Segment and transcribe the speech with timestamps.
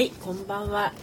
[0.00, 0.94] はいこんばんは。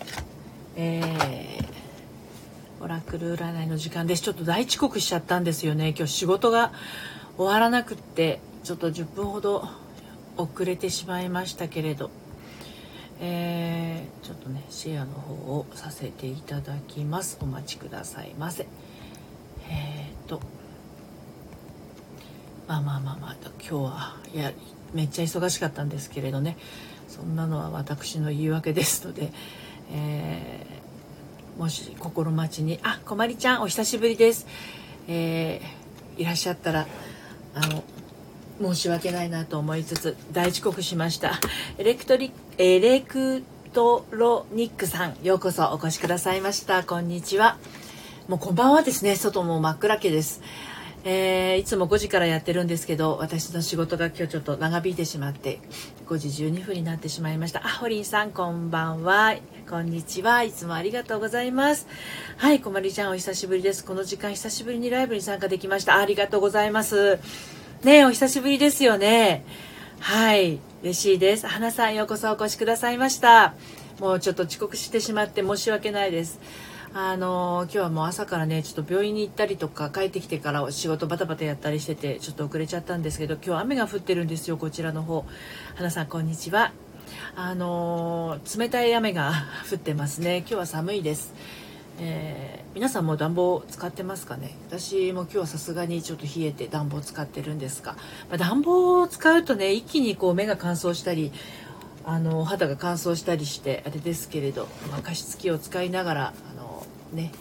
[0.76, 4.24] えー、オラクル占いの時間です。
[4.24, 5.94] ちょっと大遅刻しちゃったんですよね。
[5.96, 6.74] 今日仕事が
[7.38, 9.70] 終わらなくってちょっと10分ほど
[10.36, 12.10] 遅れてしまいましたけれど。
[13.20, 17.38] えー、ちょっとねシェアの方をさせていただきます。
[17.40, 18.66] お待ちくださいませ。
[19.70, 20.42] えー、と
[22.68, 24.52] まあまあまあまあ今日はいや
[24.96, 26.58] めっちゃ忙しかったんですけれどね。
[27.18, 29.32] そんなのは私の言い訳ですので、
[29.92, 34.46] えー、もし心待ちに「あこまりちゃんお久しぶりです」
[35.10, 36.88] えー、いらっしゃったら
[37.56, 37.84] あの
[38.62, 41.40] 申し訳ないなと思いつつ大遅刻しました。
[41.78, 46.84] エレクトリエレクトロニックさんようこそお越しくださいました。
[46.84, 47.58] こんにちは。
[48.28, 49.16] もうこんばんはですね。
[49.16, 50.42] 外も真っ暗けです。
[51.10, 55.62] えー、いつも5時からやってるんですけど私の仕事が今日ちょっと長引いてしまって
[56.06, 57.66] 5時12分になってしまいました。
[57.66, 59.34] あホリンさんこんばんは。
[59.70, 60.44] こんにちは。
[60.44, 61.88] いつもありがとうございます。
[62.36, 63.86] はいこまりちゃんお久しぶりです。
[63.86, 65.96] この時間久しぶりにライブに参加できました。
[65.96, 67.20] ありがとうございます。
[67.86, 69.46] ねお久しぶりですよね。
[70.02, 71.48] はい嬉しいです。
[71.48, 73.54] 花さんようこそお越しくださいました。
[74.02, 76.42] もうちょっと遅刻してしまって申し訳ないです。
[76.94, 85.26] あの今日はもう朝からねちょっと病院に行ったりとか帰ってきてから仕事バタバタやったりしててちょっと遅れちゃったんですけど今日雨が降ってるんですよこちらの方。
[85.76, 86.72] 花さんこんにちは。
[87.36, 89.32] あの冷たい雨が
[89.72, 90.40] 降ってますね。
[90.40, 91.34] 今日は寒いです、
[92.00, 94.56] えー、皆さんも暖房使ってますかね？
[94.70, 97.94] 私も今日はさすがにちょっと冷えて暖房使ってるんですが、
[98.30, 101.32] まあ、暖房を使うとね一気にこう目が乾燥したり
[102.06, 106.77] あの肌が乾燥したりしてあれですけれど、まあ、加湿器を使いながらあの
[107.14, 107.32] ね、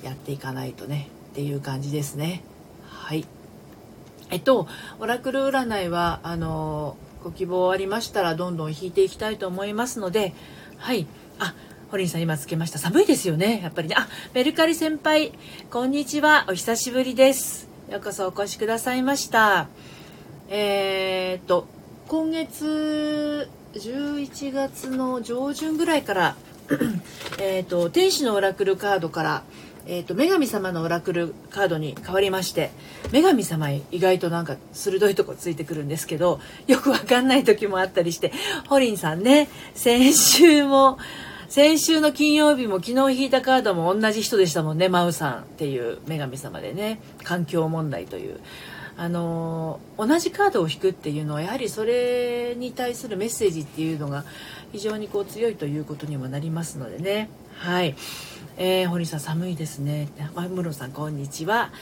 [0.00, 2.42] えー、やっていかないとねっていう感じですね。
[2.88, 3.26] はい。
[4.30, 4.66] えっと
[4.98, 10.34] オラクル占いはあのご希望ありましたらどんどん引いていきたいと思いますので
[10.78, 11.06] はい。
[11.38, 11.54] あ
[11.90, 12.78] ホリンさん今つけました。
[12.78, 13.60] 寒いですよね。
[13.62, 13.94] やっぱりね。
[13.96, 15.32] あメルカリ先輩
[15.70, 16.46] こんにちは。
[16.48, 17.68] お久しぶりです。
[17.90, 19.68] ようこそお越しくださいました。
[20.48, 21.66] えー、っと
[22.08, 26.36] 今月11月の上旬ぐらいから
[27.40, 29.42] えと天使のオラクルカードから
[29.88, 32.72] えーと、女神様のオラクルカードに変わりまして
[33.12, 38.32] 女神様意外となんか鋭いとこついてくるんですけどよくわかんない時もあったりして
[38.68, 40.98] ホリンさんね先週も
[41.48, 48.40] 先週の金曜日も昨日引いたカードも同じ人でしたもんねマウさんっていう女神様でね環境問題という。
[48.98, 54.24] あの同じカードを引くっていうのはやはりそれに対するメッセージっていうのが
[54.72, 57.94] 非常にこう強いということにもなりますのでねはい。
[58.58, 60.08] えー、堀さん寒いですね。
[60.34, 61.72] まむろさんこんにちは。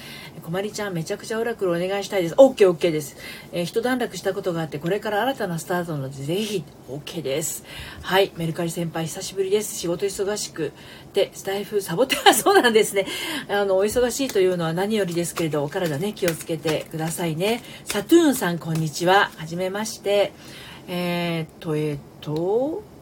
[0.43, 2.35] こまりちゃんめちゃくちゃオラクルお願いしたいです。
[2.35, 3.17] OK OK です。
[3.53, 7.65] えー、一段落したことがあってこれから新たなスタートなのでぜひ OK です。
[8.03, 9.77] はい、メルカリ先輩久しぶりです。
[9.77, 10.73] 仕事忙しく
[11.13, 13.07] てスタイフサボってはそうなんですね。
[13.49, 17.63] あのお忙しいというのは何よりですけれどお体ね気をつけてくださいね。
[17.85, 19.31] サトゥーンさんこんにちは。
[19.37, 20.33] はじめまして。
[20.89, 22.94] えー、っとえー、っと。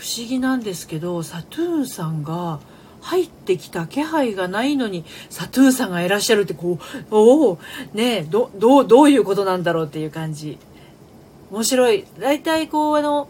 [0.00, 2.58] 不思議なんですけどサトゥーンさんが
[3.02, 6.78] 入ってきた気配がないのにサトゥーンさんがいらっしゃるってこ
[7.10, 7.58] うおお
[7.92, 10.58] ねどどうどういうことなんだろうっていう感じ。
[11.50, 12.04] 面白い。
[12.18, 13.28] 大体こうあの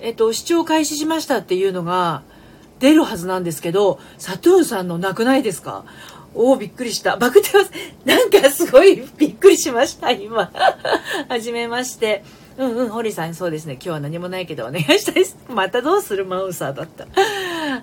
[0.00, 2.22] えっと視聴開始しましたっていうのが
[2.80, 5.84] 出るはずなんですけどサトゥーンさんのなくないですか？
[6.34, 7.16] おおびっくりした。
[7.16, 7.50] バクテ
[8.04, 10.50] なんかすごいびっくりしました今。
[11.28, 12.24] はじめまして。
[12.58, 13.74] うんうん、堀さん、そうですね。
[13.74, 15.36] 今日は何もないけどお願いしたいです。
[15.48, 17.06] またどうするマウサーだった。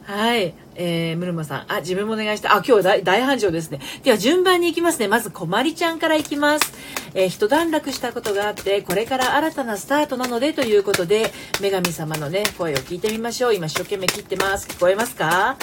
[0.04, 0.54] はい。
[0.76, 1.66] えー、ムルマさん。
[1.72, 2.56] あ、自分もお願いした。
[2.56, 3.80] あ、今日大大繁盛ですね。
[4.04, 5.08] では、順番に行きますね。
[5.08, 6.72] まず、こまりちゃんから行きます。
[7.16, 13.56] えー、一段落したことがあって、これから新たなスタートなので、ということで、女神様のね、声を聞いてみましょう。
[13.56, 14.68] 今、一生懸命切ってます。
[14.68, 15.58] 聞こえますか？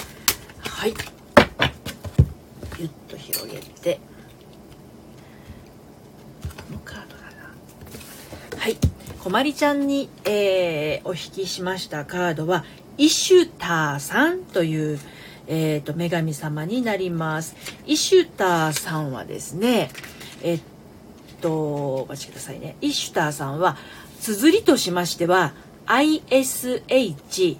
[0.61, 0.93] はい。
[2.77, 3.99] ぎゅっと広げて。
[6.57, 7.23] このカードだ
[8.57, 8.61] な。
[8.61, 8.77] はい。
[9.27, 12.63] こまりちゃんに、えー、お引きしましたカードは
[12.97, 14.99] イシュターさんという、
[15.47, 17.53] えーと、女神様になります。
[17.85, 19.89] イシュターさんはですね
[20.43, 20.61] えっ
[21.41, 22.77] とお待ちくださいね。
[22.79, 23.75] イシュターさんは
[24.21, 25.51] 綴りとしましては
[25.87, 27.57] ISHTAR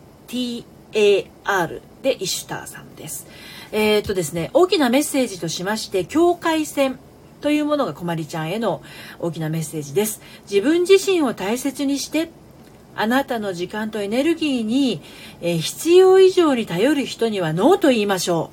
[2.02, 3.28] でイシュターさんです。
[3.74, 6.98] えー、っとですね大きなメッセージとしまして境界線
[7.42, 8.82] というものがこまりちゃんへの
[9.20, 10.22] 大きなメッセージです。
[10.50, 12.30] 自分自身を大切にして、
[12.96, 15.02] あなたの時間とエネルギーに、
[15.42, 18.52] えー、必要以上に頼る人にはノーと言いましょ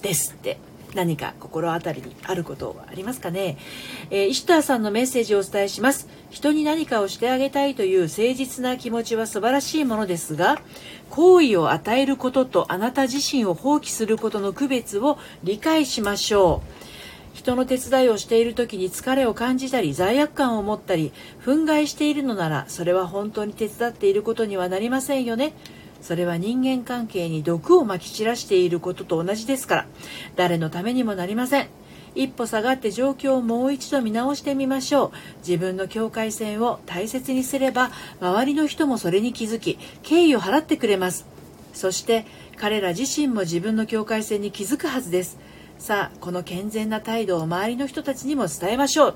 [0.00, 0.02] う。
[0.02, 0.58] ですって。
[0.94, 3.58] 何か心当たりにあることはありますかね、
[4.10, 10.60] えー、石田さんのメッセージをお伝えします人に何かをしてあげたいという誠実な気持ちは素晴らしいものですが
[11.10, 16.83] 好意を与えることとあなた自身を放棄することの区別を理解しましょう
[17.34, 21.12] 人の手伝いをしている時に疲れを感じたり罪悪感を持ったり
[21.44, 25.52] 憤慨しているのならそれは本当に手伝っていることにはなりませんよね。
[26.00, 29.86] それは人間関係に毒をまき散らしていることと同じですから。
[30.36, 31.68] 誰のためにもなりません。
[32.14, 35.12] 一歩下がって状況をもう一度見直してみましょう。
[35.38, 37.90] 自分の境界線を大切にすれば
[38.20, 41.26] 周りの人もそれに気づき敬意を払ってくれます。
[41.72, 42.26] そして
[42.58, 45.38] 彼ら自身も自分の境界線に気づくはずです。
[45.78, 49.14] さあこの健全な態度を周りの人たちにも伝えましょう。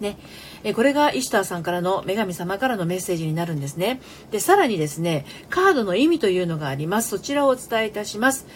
[0.00, 0.18] ね、
[0.62, 4.00] えこれがイシュターさんからの女神様からのメッセージになるんですね。
[4.30, 7.10] でさらにですねカードの意味というのがあります。
[7.10, 8.46] そちらをお伝えいたします。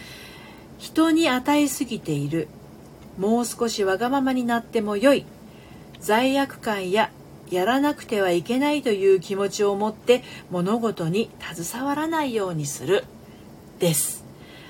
[0.77, 2.47] 人に与えすぎている。
[3.17, 5.25] もう少しわがままになってもよい。
[5.99, 7.11] 罪悪感や
[7.49, 13.03] やらなくてはいけないという気持ちを持って物事に携わらないようにする。
[13.79, 14.20] です。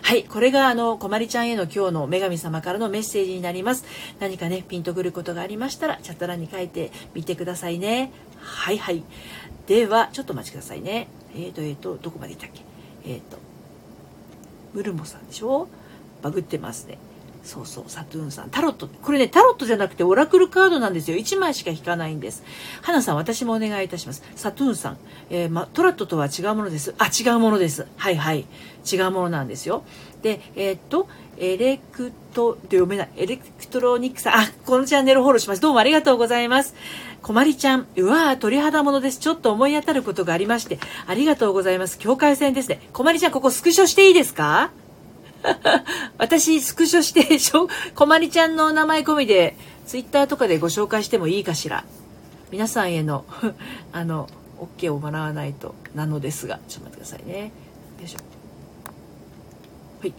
[0.04, 3.86] はい、これがあの、こまりちゃんへの今日の女神様からのメッセージになります。
[4.20, 8.12] 何かね、ピンとくることがありましたら、チャット欄に書いてみてくださいね。
[8.40, 9.04] はいはい。
[9.68, 11.08] では、ちょっとお待ちくださいね。
[11.34, 12.62] えーと、えーと、どこまでいったっけ？
[13.06, 13.38] えーと、
[14.74, 15.68] ムルモさんでしょ？
[16.22, 16.98] バグってますね。
[17.44, 18.50] そうそう、サトゥーンさん。
[18.50, 18.88] タロット。
[18.88, 21.18] これね、タロットじゃなくてオラクルカードなんですよ。
[21.18, 22.44] 1枚しか引かないんです。
[22.82, 24.24] 花さん、私もお願いいたします。
[24.36, 24.98] サトゥーンさん。
[25.30, 26.94] えー、ま、トラットとは違うものです。
[27.00, 27.88] あ、違うものです。
[27.98, 28.46] はいはい。
[28.92, 29.84] 違うものなんですよ。
[30.22, 31.08] で、えー、っと、
[31.38, 33.10] エレクト、で読めない。
[33.18, 34.36] エレクトロニックさん。
[34.36, 35.62] あ、このチャンネルフォローします。
[35.62, 36.76] どうもありがとうございます。
[37.24, 37.88] こまりちゃん。
[37.96, 39.20] うわぁ、鳥肌ものです。
[39.20, 40.80] ちょっと思い当たることがありまして。
[41.08, 41.98] ありがとうございます。
[41.98, 42.80] 境界線ですね。
[42.94, 44.72] こまりちゃん、ここスクショしていいですか？
[46.18, 47.38] 私、スクショして、
[47.96, 49.56] こまりちゃんの名前込みで、
[49.88, 51.84] ツイッターとかでご紹介してもいいかしら。
[52.52, 53.26] 皆さんへの
[53.92, 54.30] あの、
[54.78, 57.52] OK をもらわないとなのですが、ちょっと待ってくださいね。
[58.00, 58.20] よいしょ。
[60.02, 60.14] はい。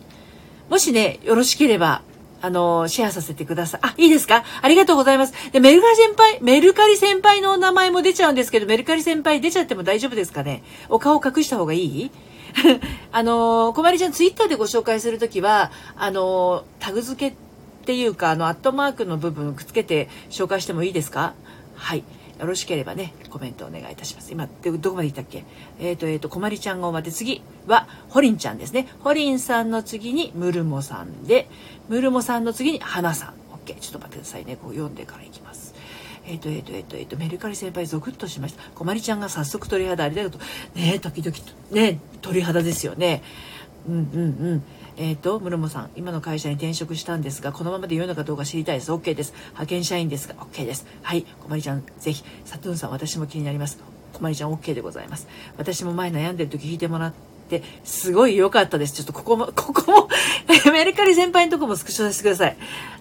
[0.68, 2.02] もしね、よろしければ、
[2.40, 3.80] あの、シェアさせてください。
[3.84, 4.42] あ、いいですか？
[4.62, 5.32] ありがとうございます。
[5.52, 10.64] で、メルカリ先輩、メルカリ先輩の名前も出ちゃうんですけど、メルカリ先輩出ちゃっても大丈夫ですかね？
[10.88, 12.10] お顔隠した方がいい？
[13.12, 17.38] あのこまりちゃんツイッターでご紹介するときはあのタグ付けっ
[17.84, 21.34] ていうかあのアットマークの部分くっつけて紹介してもいいですか？
[21.76, 22.04] はい。
[22.40, 24.32] よろしければねコメントお願いいたします。
[24.32, 25.44] 今どこまでいったっけ？
[25.80, 28.88] えっ、ー、とえっ、ー、とこまりちゃんがまで次はほりんちゃんですね。
[29.00, 31.48] ほりんさんの次にムルモさんで
[31.88, 33.34] ムルモさんの次に花さん。
[33.64, 34.56] OK ちょっと待ってくださいね。
[34.56, 35.51] こう読んでからいきます。
[36.26, 38.62] えっ、ー、と、えっ、ー、と、えっ、ー、と、えっ、と、メルカリ先輩ゾクッとしました。
[38.74, 40.78] こまりちゃんが早速鳥肌ありがとう。
[40.78, 41.36] ね時々、
[41.70, 43.22] ね鳥肌ですよね。
[43.88, 44.62] うんうんうん。
[44.96, 48.92] えっ、と、室モさん、今の会社に転職したんですが、このままで良いのかどうか知りたいです。
[48.92, 49.32] OK です。
[49.32, 50.86] 派遣社員ですが、OK です。
[51.02, 53.78] はい、こまりちゃん、ぜひ、サトゥーンさん、私も気になります。
[54.12, 55.26] こまりちゃん、OK でございます。
[55.56, 57.31] 私も前悩んでる時聞いてもらって、
[57.84, 58.94] すごい良かったです。
[58.94, 60.08] ちょっとここも、 ここも
[60.72, 62.56] メルカリ先輩のとこもスクショさせてください。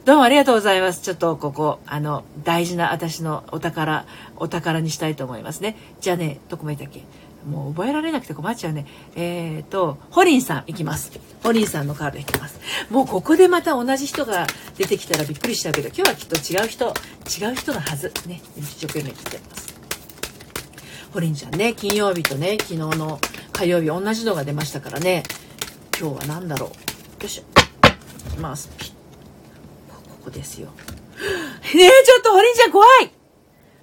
[0.06, 1.02] どうもありがとうございます。
[1.02, 4.06] ちょっとここ、あの、大事な私のお宝、
[4.38, 5.78] お宝にしたいと思いますね。
[6.00, 7.04] じゃあね、どこまでいたっけ？
[7.50, 8.86] もう覚えられなくて困っちゃうね。
[9.16, 11.12] えっ、ー、と、ホリンさんいきます。
[11.44, 12.60] ホリンさんのカードいきます。
[12.90, 14.46] もうここでまた同じ人が
[14.78, 18.12] 出てきたらびっくりしちゃうけど、今日はきっと違う人、違う人のはず。
[18.28, 19.74] ね、一生懸命来てます。
[21.14, 23.20] ホリンちゃんね、金曜日とね、昨日の
[23.54, 25.24] 火曜日同じのが出ましたからね。
[26.00, 26.72] 今日は何だろ
[27.20, 27.24] う。
[27.24, 27.44] よしょ。
[28.30, 28.70] いきます。
[29.90, 30.70] ここですよ。
[31.76, 33.12] ねえ、ちょっとホリンちゃん怖い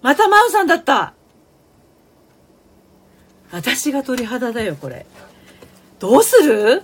[0.02, 1.14] またマウさんだった
[3.50, 5.06] 私が鳥肌だよ、これ。
[5.98, 6.82] どうする？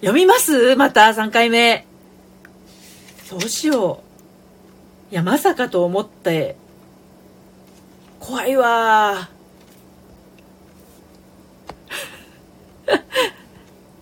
[0.00, 0.76] 読みます？
[0.76, 1.86] また3回目。
[3.30, 4.02] どうしよ
[5.10, 5.12] う。
[5.12, 6.56] いや、まさかと思って。
[8.20, 9.28] 怖いわ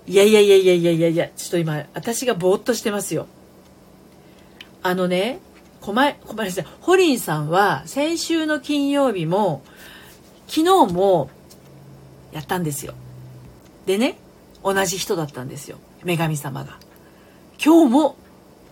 [0.06, 3.26] いやいやいやいやいやいやいや、ちょっと今、私がぼーっとしてますよ。
[4.82, 5.40] あのね、
[5.80, 6.66] こま、ごめんなさい。
[6.80, 9.62] ホリンさんは先週の金曜日も、
[10.46, 11.30] 昨日も
[12.32, 12.94] やったんですよ。
[13.86, 14.18] でね、
[14.62, 15.78] 同じ人だったんですよ。
[16.04, 16.78] 女神様が。
[17.64, 18.16] 今日も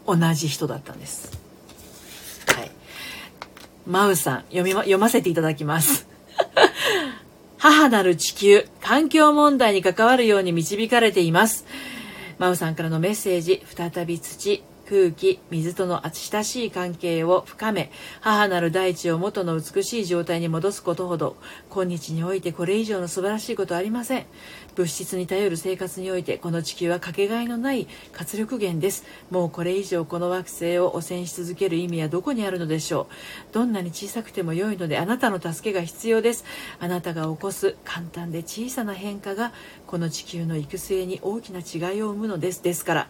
[0.07, 1.39] 同じ人だったんです。
[2.47, 2.71] はい。
[3.87, 6.12] マウさん、読みま、読ませていただきます。
[7.63, 11.65] 母なる地球、環境問題に関わるように導かれています。
[12.39, 21.37] 真央さんからのメッセージ、再び土、空気、水との親しい関係を深め、母なる大地を元の美しい状態に戻すことほど、
[21.71, 24.27] 今日においてこれ以上の素晴らしいことはありません。
[24.75, 29.05] 物質に頼る生活において、この地球はかけがえのない活力源です。
[29.31, 33.09] もうこれ以上この惑星を汚染し続ける意味はどこにあるのでしょ
[33.51, 33.55] う。
[33.55, 36.45] どんなに小さくても良いので、あなたの助けが必要です。
[36.81, 39.53] あなたが起こす簡単で小さな変化が、
[39.87, 42.63] この地球の行く末に大きな違いを生むのです。
[42.63, 43.09] ですから、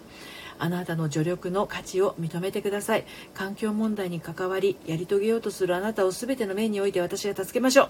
[0.59, 3.05] あなたの助力の価値を認めてください。
[3.35, 7.89] 環境問題に関わりやり遂げようとするあなたを全ての面において私が助けましょう。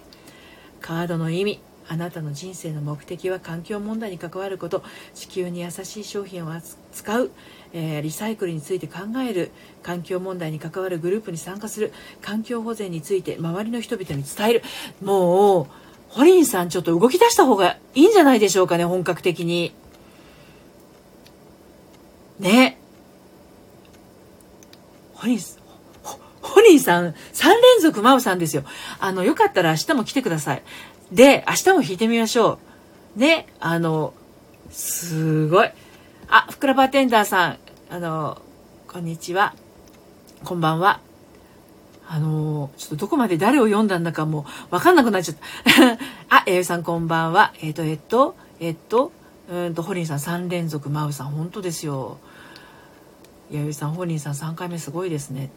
[0.81, 4.83] カードの意味あなたの人生の目的は環境問題に関わること。
[5.15, 7.31] 地球に優しい商品を扱う、
[7.73, 9.51] えー、リサイクルについて考える。
[9.83, 11.93] 環境問題に関わるグループに参加する。
[12.21, 14.63] 環境保全について周りの人々に伝える。
[15.03, 15.67] もう
[16.09, 19.75] ホリンさんちょっと動き出した方がいいんじゃないでしょうかね本格的に。
[22.43, 22.79] ね。
[25.15, 25.39] ホリン、
[26.43, 27.13] ホリンさん、3
[27.49, 28.65] 連続マウさんですよ。
[28.99, 30.63] あの、よかったら明日も来てください。
[31.13, 32.59] で、明日も弾いてみましょ
[33.17, 33.19] う。
[33.21, 34.13] ね、あの、
[34.71, 35.71] すごい。
[36.29, 37.59] あ、ふくらバーテンダーさん、
[37.91, 38.43] あの、
[38.89, 39.55] こんにちは。
[40.45, 41.01] こんばんは。
[42.09, 45.99] あのちょっとどこまで誰を読んだんだかもうわかんなくなっちゃった。
[46.37, 47.55] あ、えゆさんこんばんは。
[47.63, 49.13] えっ、ー、と、えっ、と、えっ、と、
[49.49, 52.19] うんと、ホリンさん3連続、マウさん、本当ですよ。
[53.53, 55.51] 弥生さんホリンさん3回目すごいですね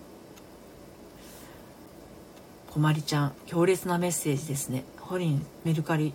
[2.71, 6.13] こまりちゃん強烈なメッセージですねホリンメルカリ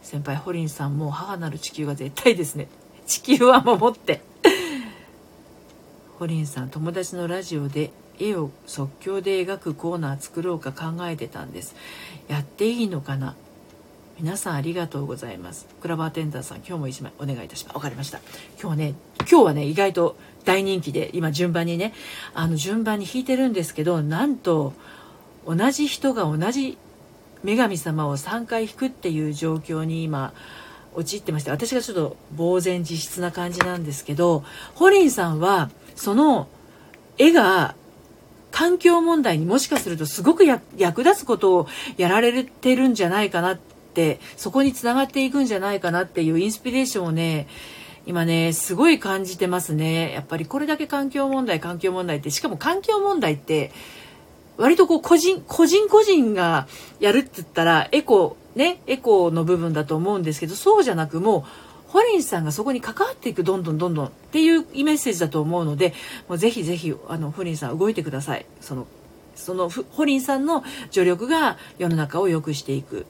[0.00, 2.68] 先輩ホリンさんもう母なる地球が絶対ですね
[3.06, 4.22] 地球は守って
[6.18, 11.76] ホリンさん友達のラジオで絵を即興で描くコーナー作ろうか考えてたんです
[12.26, 13.36] やっていいのかな
[14.20, 15.68] 皆さんありがとうございます。
[15.80, 17.74] クラバーテンダーさん、今日も一枚お願いいたします。
[17.76, 18.18] わかりました。
[18.60, 20.16] 今日はね、今日はね、意外と
[20.48, 21.92] 大人気で、今順番にね、
[22.32, 24.72] あの順番に弾いてるんですけど、なんと、
[25.46, 26.78] 同じ人が同じ
[27.44, 30.32] 女神様を3回弾くっていう状況に今、
[30.94, 34.42] 陥ってまして、私がちょっと呆然自失な感じなんですけど、
[34.74, 36.48] ホリンさんは、その
[37.18, 37.74] 絵が
[38.50, 47.48] 環境問題にもしかするとすごく役立つことをやられてるんじゃないかなっってそこにつながっていくんじゃないかなっていうインスピレーションをね
[48.08, 50.12] 今ねすごい感じてますね。
[50.12, 53.70] やっぱりこれだけ環境問題環境問題ってしかも環境問題って
[54.56, 56.68] 割とこう個人個人個人が
[57.00, 61.42] やるって言ったらエコねエコの部分だと思うんですけどそうじゃなくもう
[61.88, 65.92] ホリンさんがそこに関わっていくどんどんどんどんっていうメッセージだと思うので
[66.28, 68.46] もうぜひぜひあのホリンさん動いてください。
[68.62, 68.86] その
[69.36, 73.04] そのホリンさんの助力が世の中を良くしていく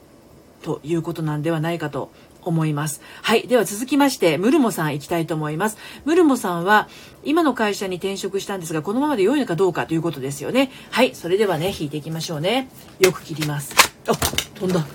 [0.61, 2.11] ということなんではないかと
[2.41, 3.01] 思います。
[3.21, 3.47] はい。
[3.47, 5.77] では続きまして、ムルモさん行きたいと思います。
[6.05, 6.87] ムルモさんは、
[7.23, 10.71] 今の会社に転職したんですが、このままで良いのかどうかということですよね。
[10.91, 11.15] はい。
[11.15, 12.69] それではね、引いていきましょうね。
[12.99, 13.73] よく切ります。
[14.07, 14.13] あ、
[14.55, 14.85] 飛んだ。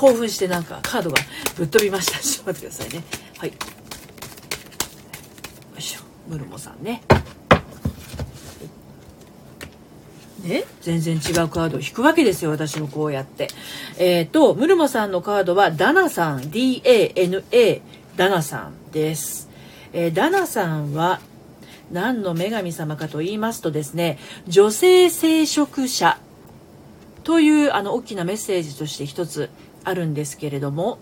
[0.00, 1.18] 興奮してなんかカードが
[1.58, 2.18] ぶっ飛びました。
[2.20, 3.04] ちょっと待ってくださいね。
[3.36, 3.50] はい。
[3.50, 3.54] よ
[5.78, 6.00] いしょ。
[6.26, 7.02] ムルモさんね。
[10.44, 13.48] ね、全然違うカードを引くわけですよ、私もこうやって。
[13.98, 17.82] えっ、ー、と、ムルモさんのカードは、ダナさん、D-A-N-A、
[18.16, 19.48] ダナさんです。
[19.92, 21.20] えー、ダナさんは、
[21.92, 26.18] 何の女神様かと言いますとですね、女性聖職者
[27.24, 29.50] というあの大きなメッセージとして一つ
[29.84, 30.98] あるんですけれども、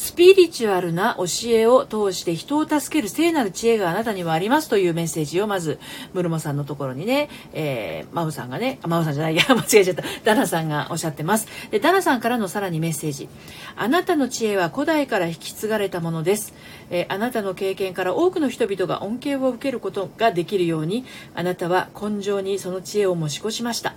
[0.00, 5.78] スピリチュアルな教えを通して人を助ける聖なる知恵があなたにはありますというメッセージをまず、
[6.14, 10.02] ムルモさんのところにね、えー、マウさんがね、マウさんじゃない、や、 間違えちゃった。
[10.24, 11.48] ダナさんがおっしゃってます。
[11.70, 13.28] で、ダナさんからのさらにメッセージ。
[13.76, 16.54] あなたの知恵は古代から引き継がれたものです。
[16.88, 21.04] えー、あなたの経験から多くの人々が恩恵を受けることができるように、
[21.34, 23.92] あなたは根性にその知恵を持ち越しました。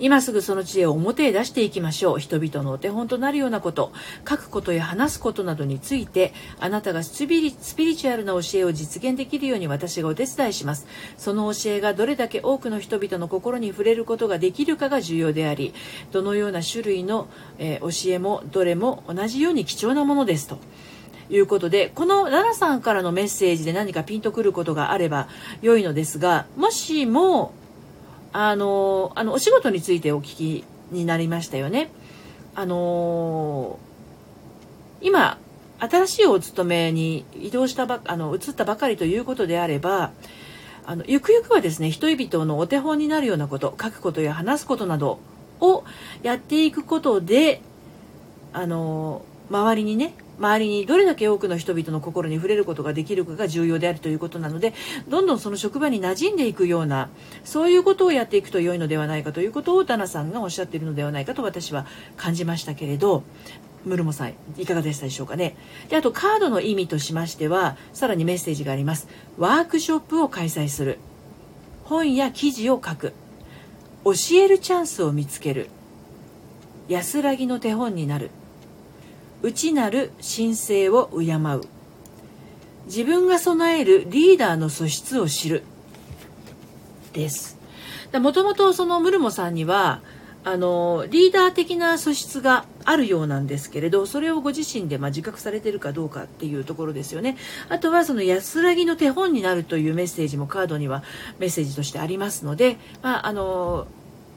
[0.00, 2.18] 今すぐその知恵を表へ出していきましょう。
[2.18, 3.92] 人々のお手本となるようなこと。
[4.28, 10.86] 書くことや話すことなどについてあなたがスピリスピリチュアルな教えを実現できるように私がお手伝いします。
[11.16, 15.74] その教えがどれだけ多くの人々の心に触れることができるかが重要であり
[16.12, 17.28] どのような種類の、
[17.58, 20.58] えー、教えもどれも同じように貴重なものですと。
[21.32, 25.28] いうことで、この奈々さんからのメッセージで何かピンとくることがあれば
[25.62, 27.54] 良いのですが、もしも
[28.32, 31.90] あのあのお仕事についてお聞きになりましたよね。
[32.54, 33.78] あの
[35.00, 35.38] 今
[35.78, 40.12] 新しいお勤めに移動したばあの移ったばかりということであれば
[40.84, 45.20] あのゆくゆくはですね人々のお手本になるようなこと書くことや話すことなど
[45.60, 45.84] を
[46.22, 47.62] やっていくことで
[48.52, 54.72] あの周りにね周りにどれだけ多くの人々の心に触れることができるかが重要であるということなので
[55.06, 57.10] どんどんその職場に馴染んでいくような
[57.44, 63.22] そういうことをやっていくと良いのではないかということをダナさんがおっしゃっているのではないかと私は感じましたけれど
[63.84, 65.56] ムルモさんいかがでしたでしょうかね？
[65.88, 69.08] であとカードの意味としましてはさらにメッセージがあります。
[69.38, 70.98] ワークショップを開催する。
[71.84, 73.14] 本や記事を書く。
[74.04, 75.68] 教えるチャンスを見つける。
[76.88, 78.30] 安らぎの手本になる。
[79.42, 81.62] 内なる神聖を敬う。
[82.86, 85.62] 自分が備えるリーダーの素質を知る。
[87.12, 87.58] です。
[88.12, 90.00] もともとそのムルモさんには
[90.42, 97.36] あのリーダー的な素質があるようなんですけれどそれをご自身でまあ自覚されてるかどうかっていうところですよね。
[97.68, 101.04] あとはその安らぎの手本になるというメッセージもカードには
[101.38, 103.86] メッセージとしてありますので、まあ、あの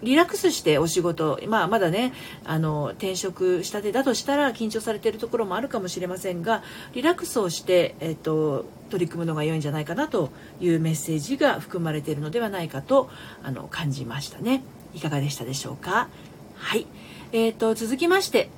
[0.03, 2.13] リラックスしてお仕事、まあ、まだね
[2.45, 10.29] あの転職したてだとしたら緊張されているところもあるかもしれませんがリラックスをして、えっと、取り組むのが良いんじゃないかなと
[10.59, 13.09] いうメッセージが含まれているのではないかと
[13.43, 14.63] あの感じましたね。
[14.93, 16.07] いかがでしたでしょうか？
[16.55, 16.85] はい。
[17.31, 18.49] えーと、続きまして、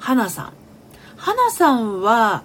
[0.00, 0.52] 花さん。
[1.16, 2.42] 花さんは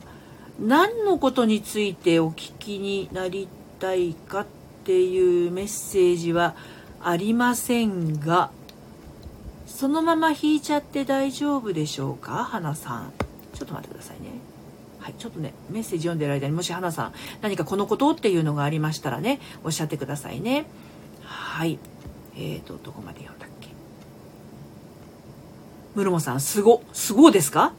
[0.60, 3.48] 何のことについてお聞きになり
[3.80, 4.46] たいかっ
[4.84, 6.56] ていうメッセージは
[7.01, 8.51] ありませんが、
[9.65, 12.44] そのまま引いちゃって大丈夫でしょうか？
[12.44, 13.13] 花さん。
[13.53, 14.29] ちょっと待ってくださいね。
[15.00, 20.65] はい、ちょっとね、メッセージ読んでる間にもし花さん何かこのことっていうのがありましたらね、おっしゃってくださいね。
[21.24, 21.79] はい。
[22.36, 23.70] え、ー、と、どこまで読んだっけ？
[25.96, 27.74] ムルモさん、すご、すごですか？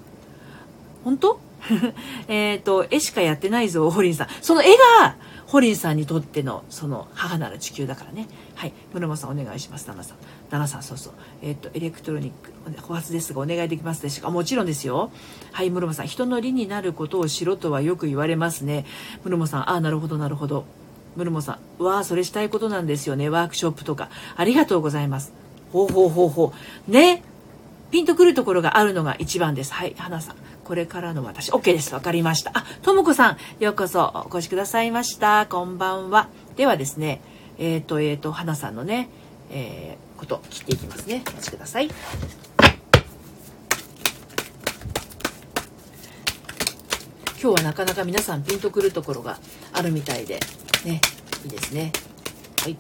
[1.05, 1.41] 本当？
[2.29, 4.29] えっと、絵しかやってないぞ、ホリンさん。
[4.41, 4.69] その絵
[5.01, 5.17] が、
[5.51, 8.29] ホリンさんにとっての、その、母なる地球だからね。
[8.55, 8.73] はい。
[8.95, 10.17] ムルモさん、お願いします、旦那さん。
[10.49, 11.13] 旦那さん、そうそう。
[11.43, 12.53] えっ、ー、と、エレクトロニック、
[12.83, 14.31] 保発ですが、お願いできますでしょうか？
[14.31, 15.11] もちろんですよ。
[15.51, 16.07] はい、ムルモさん。
[16.07, 18.87] 人の理になることをしろとはよく言われますね。
[19.25, 20.67] ムルモさん、ああ、なるほど、なるほど。
[21.17, 23.29] ムルモさん、わあ、それしたいことなんですよね。
[23.29, 24.09] ワークショップとか。
[24.37, 25.33] ありがとうございます。
[25.73, 26.53] ほうほうほうほ
[26.89, 26.91] う。
[26.91, 27.25] ね。
[27.91, 29.75] ピンとくるところがあるのが一番です。
[29.75, 30.37] はい、花さん。
[30.71, 31.51] これからの私。
[31.51, 31.93] OK です。
[31.95, 32.53] わかりました。
[32.55, 35.47] あ、ともこさん、ようこそお越しくださいました。
[35.47, 36.29] こんばんは。
[36.55, 37.21] ではですね、
[37.59, 39.09] えっ、ー、と、えっ、ー、と、花さんのね、
[39.51, 41.25] えー、こと切っていきますね。
[41.27, 41.89] お待ちください。
[41.89, 41.95] 今
[47.41, 49.41] 日はなかなか皆さんピンとくるところが
[49.73, 50.39] あるみたいで
[50.85, 51.01] ね
[51.43, 51.91] いいですね
[52.61, 52.77] はい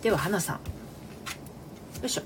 [0.00, 0.62] では花さんよ
[2.04, 2.22] いしょ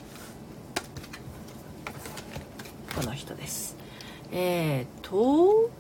[2.95, 3.78] この人です
[4.33, 5.71] えー、と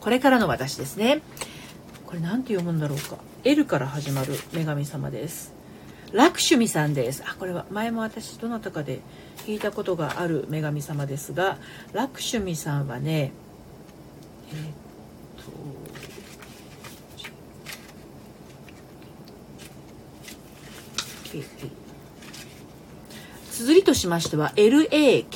[0.00, 1.20] これからの私ですね。
[2.06, 3.18] これ何て読むんだろうか。
[3.44, 5.52] L から始まる女神様です。
[6.12, 7.22] ラクシュミさんです。
[7.26, 9.00] あこれは前も私どなたかで
[9.46, 11.58] 聞いたことがある女神様ですが
[11.92, 13.32] ラクシュミさんはね
[14.50, 15.50] えー、っと
[23.56, 25.32] 綴りとしましては LAKSHMI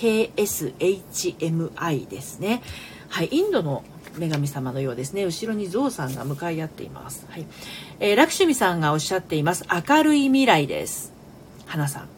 [2.06, 2.60] ですね。
[3.08, 3.82] はい、インドの
[4.18, 5.24] 女神様のようですね。
[5.24, 7.24] 後ろにゾウさんが向かい合っています。
[7.30, 7.46] はい。
[7.98, 9.64] えー、ラクシュミさんがおっしゃっています。
[9.88, 11.14] 明るい未来です。
[11.64, 12.08] 花さん、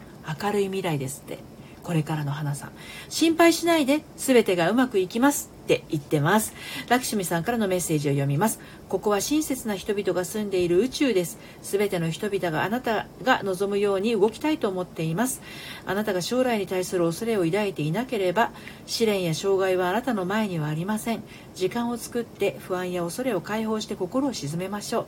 [0.43, 1.39] 明るい未来ですって。
[1.83, 2.73] これからの花さん。
[3.07, 5.52] 心配しないで、全てがうまくいきます。
[5.63, 6.53] って言ってます。
[6.89, 8.59] ラクシュミさんからのメッセージを読みます。
[8.89, 11.39] ここは親切な人々が住んでいる宇宙です。
[11.61, 15.41] 全ての人々があなたが望むように動きたいと思っています。
[15.85, 18.51] あなたが将来に対する恐れを抱いていなければ、
[18.85, 21.23] 試練や障害はあなたの前にはありません。
[21.55, 25.05] 時間を作って不安や恐れを解放して心を鎮めましょう。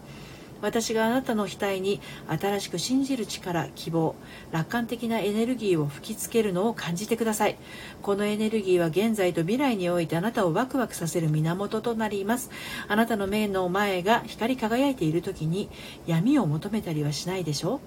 [0.62, 4.16] 私があなたの額に新しく信じる力希望
[4.52, 7.58] 楽観的なエネルギーを吹きつけるのを感じてください。
[8.02, 12.50] このエネルギーは現在と未来においてあなたをワクワクさせる源となります。
[12.88, 15.70] あなたの目の前が光り輝いている時に
[16.08, 17.80] 闇を求めたりはしないでしょう。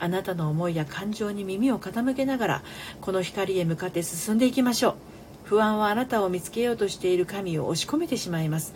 [0.00, 2.62] あなたの思いや感情に耳を傾けながら
[3.00, 4.94] この光へ向かって進んでいきましょう。
[5.44, 8.74] 不安はあなたを見つけようとしている神を押し込めてしまいます。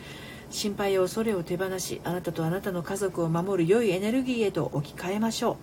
[0.50, 5.56] 心配や恐れを手放しあなたとあなたの家族を守る良いエネルギーへと置き換えましょう。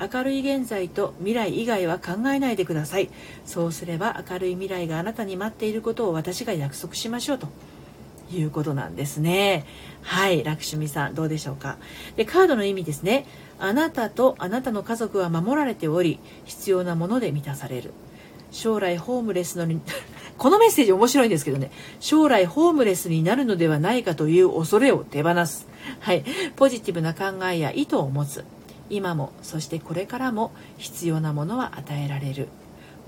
[0.00, 3.10] 明るい現在と未来以外は考えないでください。
[3.44, 7.48] そうすれば明るい未来があなたに待っていることを私が約束しましょうと。
[8.30, 9.64] いうことなんですね。
[10.02, 11.78] はいラクシュミさんどうでしょうか？
[12.14, 13.26] でカードの意味ですね。
[13.58, 17.94] あなたとあなたの家族は守られており必要なもので満たされる。
[18.50, 19.64] 将来ホームレスの
[20.38, 21.70] このメッセージ面白いんですけどね、
[22.00, 25.68] 将来ホームレスになるのではないかという恐れを手放す。
[26.00, 26.24] はい。
[26.56, 28.44] ポジティブな考えや意図を持つ。
[28.88, 32.48] 今も、そしてこれからも必要なものは与えられる。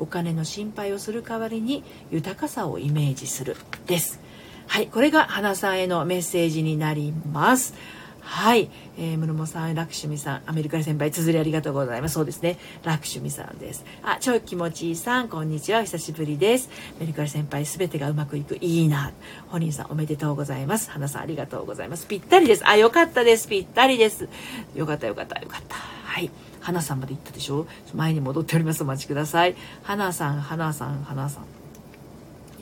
[0.00, 3.54] お金の心配をする代わりに豊かさをイメージする
[3.86, 4.18] です
[4.66, 7.74] はいこれが花さんへのメッセージになります
[8.22, 12.14] はい、えー、ムルモさん、ラクシュミさん、アメリカ先輩、綴りありがとうございます。
[12.14, 13.84] そうですね、ラクシュミさんです。
[14.02, 16.70] あ、超気持ちいいさん、こんにちは、久しぶりです。
[16.98, 19.12] アメリカ先輩、すべてがうまくいく、いいな。
[19.48, 20.90] ホニーさん、おめでとうございます。
[20.90, 22.06] 花さん、ありがとうございます。
[22.06, 22.66] ぴったりです。
[22.66, 23.48] あ、よかったです。
[23.48, 24.28] ぴったりです。
[24.74, 25.76] よかった、よかった、よかった。
[25.76, 26.30] はい。
[26.60, 27.66] 花さんまで行ったでしょ？
[27.94, 28.82] 前に戻っております。
[28.82, 29.56] お待ちください。
[29.82, 31.44] 花さん、花さん、花さん。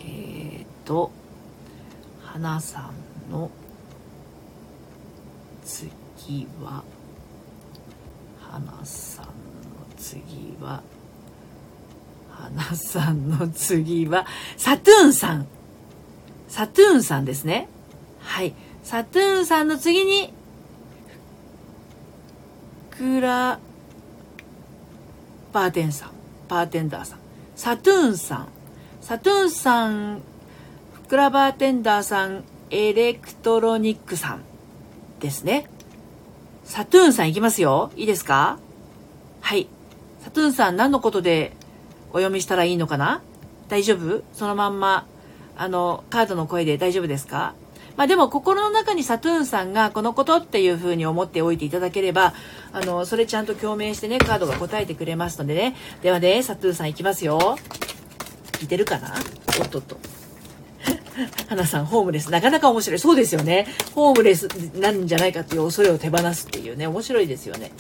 [0.01, 1.11] えー、っと、
[2.23, 2.91] 花さ
[3.29, 3.51] んの、
[5.69, 6.83] 次は
[8.41, 9.31] 花さんの
[9.99, 10.83] 次は
[12.31, 14.27] 花さんの次は
[14.57, 15.47] サトゥーンさん。
[16.49, 17.69] サトゥーンさんですね。
[18.21, 18.55] はい。
[18.83, 20.33] サトゥーンさんの次に
[22.91, 23.59] クラ
[25.53, 26.11] バーテンさん。
[26.49, 27.19] バーテンダーさん。
[27.55, 28.49] サトゥーンさん。
[29.03, 30.23] サトゥーンさん
[31.09, 34.48] クラバーテンダーさんエレクトロニックさん。
[35.21, 35.67] ですね。
[36.65, 37.91] サトゥーンさんいきますよ。
[37.97, 38.59] いいですか？
[39.41, 39.69] はい。
[40.21, 41.53] サトゥーンさん何のことで
[42.11, 43.23] お読みしたらいいのかな？
[43.69, 44.23] 大丈夫？
[44.33, 45.07] そのまんま、
[45.57, 47.55] あの、カードの声で大丈夫ですか？
[47.97, 52.33] まあでも心の中にサトゥーンさんがこのことっていうふうに思っておいていただければ、
[52.73, 55.75] あの、それちゃんと共鳴してね、カードが答えてくれますのでね。
[56.03, 57.59] ではね、サトゥーンさんいきますよ。
[58.53, 59.15] 聞いてるかな？
[59.61, 59.99] おっとっと。
[61.49, 62.31] 花さん、ホームレス。
[62.31, 62.99] なかなか面白い。
[62.99, 63.67] そうですよね。
[63.95, 64.45] ホームレス
[64.79, 67.73] なんじゃないかっていう恐れを手放すっていうね、面白いですよね。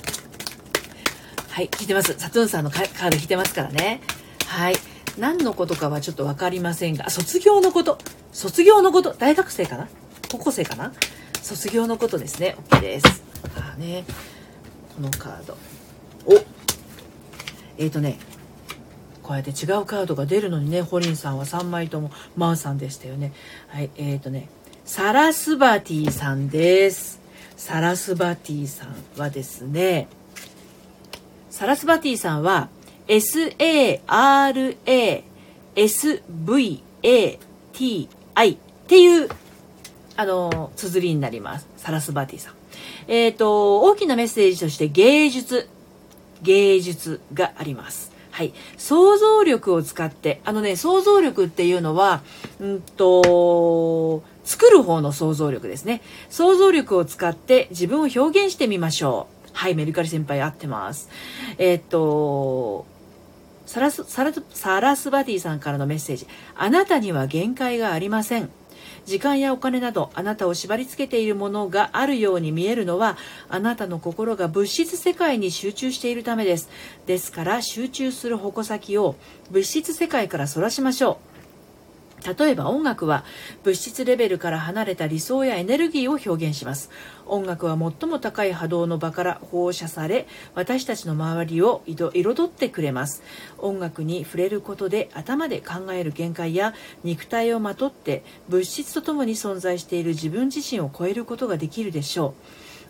[1.50, 2.14] はい、聞いてます。
[2.18, 4.00] サトゥーンさんのカード引いてますからね。
[4.46, 4.76] はい。
[5.18, 7.98] 何のことかはちょっと分かりませんが、卒業のこと。
[8.32, 9.12] 卒業のこと。
[9.12, 9.88] 大学生かな？
[10.30, 10.92] 高校生かな？
[11.42, 12.56] 卒業のことですね。
[12.70, 13.22] OK です。
[13.56, 14.04] あね。
[14.94, 15.56] このカード。
[16.26, 16.34] お
[17.78, 18.18] えっ、ー、とね、
[19.28, 23.34] こうやって違うカードが出るのにねホリンさんは3枚ともマーさんでしたよね。
[23.68, 24.48] はいえーとね
[24.86, 27.20] サラスバティさんです。
[27.54, 30.08] サラスバティさんはですね
[31.50, 32.70] サラスバティさんは
[33.06, 33.98] SARASVATI
[38.54, 39.28] っていう
[40.16, 41.68] あの綴りになります。
[41.76, 42.54] サラスバティさん。
[43.08, 45.68] えっ、ー、と大きなメッセージとして芸術
[46.40, 48.16] 芸術があります。
[48.30, 48.52] はい。
[48.76, 52.22] 想像力を使って、あのね、想像力っていうのは、
[52.60, 56.00] うんと、作る方の想像力ですね。
[56.30, 59.50] 想像力を使って自分を表現してみましょう。
[59.52, 61.10] はい、メルカリ先輩合ってます。
[61.58, 62.86] えー、っと、
[63.66, 66.26] サラス、サラサラスバディさんからのメッセージ。
[66.56, 68.50] あなたには限界がありません。
[69.04, 73.16] 時間やお金などあなたを縛りつけているものがあるように見えるのは
[73.48, 76.68] あなたの心が物質世界に集中しているためです。
[77.06, 79.16] ですから集中する矛先を
[79.50, 81.27] 物質世界からそらしましょう。
[82.26, 83.24] 例えば音楽は
[83.62, 86.90] 物質レベルから離れた理想やエネルギーを表現します。
[87.26, 93.22] 音楽は最も高い波動の場から放射され私たちの周りを彩ってくれます。
[93.58, 102.34] 音楽に触れることで頭で考える限界や肉体をまとって物質とともに存在している自分自身を超えることができるでしょう。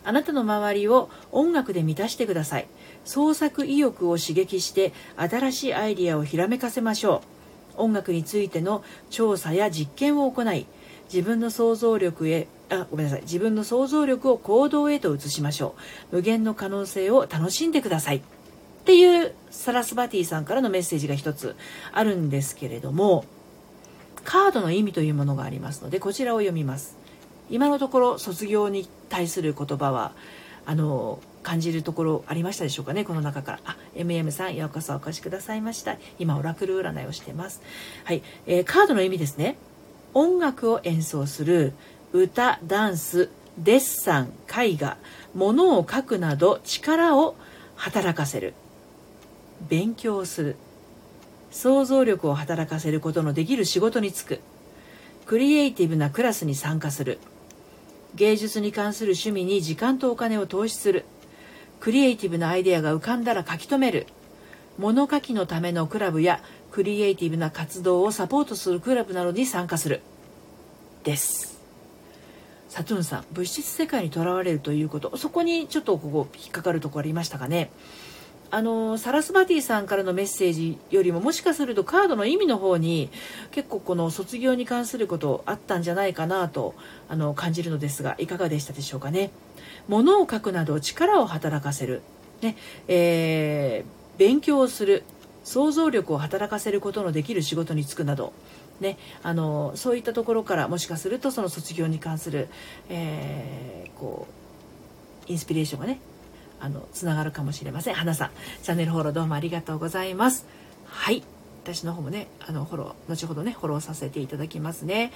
[0.05, 2.67] あなたの周りを音楽で満たしてください。
[3.03, 7.38] 創作意欲を刺激して新しいアイディアをひらめかせましょう。
[7.79, 10.65] 音楽についての調査や実験を行い
[11.11, 15.75] 自分の想像力へあごめんなさい自分の想像力を行動へと移しましょ
[16.11, 16.17] う。
[16.17, 18.17] 無限の可能性を楽しんでください。
[18.17, 18.21] っ
[18.85, 21.55] ていうサラスバティさんからのメッセージが一つ
[21.91, 23.25] あるんですけれども
[24.23, 26.97] カードの意味というものがありますのでこちらを読みます。
[27.49, 30.11] 今のところ卒業に対する言葉は
[30.65, 33.03] あの感じるところありましたでしょうかね。
[33.05, 33.59] この中から。
[33.65, 35.97] あ MM さんようこそお越しくださいました。
[36.19, 37.61] 今オラクル占いをしてます。
[38.03, 39.57] はい、えー、カードの意味ですね。
[40.13, 41.73] 音楽を演奏する
[42.13, 44.97] 歌ダンスデッサン絵画
[45.33, 47.35] 物を書くなど力を
[47.75, 48.53] 働かせる。
[49.67, 50.55] 勉強する。
[51.51, 54.39] 想像力を働かせることのできる仕事に就く。
[55.25, 57.19] クリエイティブなクラスに参加する。
[58.15, 61.05] 芸術に関する趣味に時間とお金を投資する。
[61.79, 64.07] クリエイティブなアイデアが浮かんだら書き留める。
[64.77, 70.01] 物書きのためのクラブやクリエイティブな活動をサポートするクラブなどに参加する。
[71.03, 71.59] です。
[72.67, 75.15] サトゥーンさん物質世界にとらわれるということ。
[75.17, 77.71] そこにちょっとここ引っかかるとこありましたかね。
[78.51, 83.09] あのサラスバティさんからのメッセージよりももしかするとカードの意味の方に
[83.51, 86.73] 結構この卒業に関することあったんじゃないかなと
[87.07, 89.31] あの感じるのですがいかがでしたでしょうかね。
[89.87, 92.01] 物を書くなど力を働かせる、
[92.41, 92.55] ね
[92.87, 95.03] えー、勉強をする。
[95.43, 98.33] 想像力を働かせることのできる仕事に就くなど。
[98.79, 102.47] ね、あのそういったところからもしかするとその卒業に関する、
[102.87, 104.27] えー、こ
[105.27, 105.99] うインスピレーションがね
[106.59, 107.95] あのつながるかもしれません。
[107.95, 108.31] 花さん
[108.63, 110.45] チャンネルフォローどうもありがとうございます。
[110.85, 111.23] はい。
[111.63, 115.11] 私の方もねあのフォロー後ほどねフォローさせていただきますね。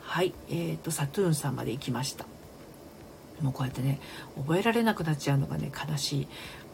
[0.00, 0.32] はい。
[0.48, 2.26] えーと、サトゥーンさんまで行きました。
[3.40, 4.00] もうこうやってね
[4.36, 6.28] 覚えられなくなっちゃうのがね悲しい。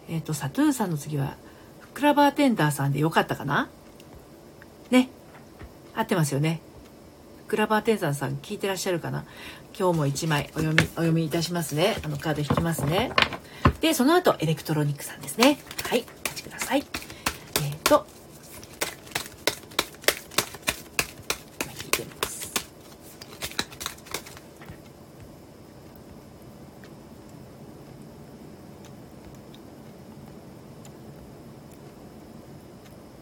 [0.09, 1.37] えっ、ー、とサトゥーンさんの次は
[1.95, 3.69] クラバーテンダーさんでよかったかな？
[4.91, 5.09] ね。
[5.95, 6.61] 合ってますよね。
[7.49, 9.25] クラバーテンさんさん聞いてらっしゃるかな？
[9.79, 11.97] 今日も1枚お読みお読みいたしますね。
[12.05, 13.13] あのカード引きますね。
[13.83, 18.07] でその後エレクトロニックさんですねはいお待ちくださいえっ、ー、と
[21.75, 22.53] 聞いてます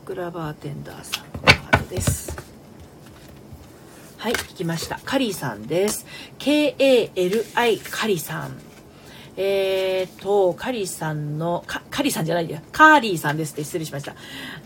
[0.05, 2.39] クラバーテンダーさんのカードです
[4.19, 5.01] はい、聞きました。
[5.03, 6.05] カリーさんです。
[6.39, 8.70] K-A-L-I カリさん。
[9.43, 14.15] えーと、カリーさんの、カリーさんじゃないでカーリーさんですって失礼しました。